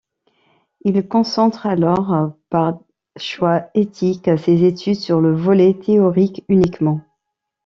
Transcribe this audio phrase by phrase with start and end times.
[0.83, 2.79] Il concentre alors, par
[3.17, 7.01] choix éthique, ses études sur le volet théorique uniquement.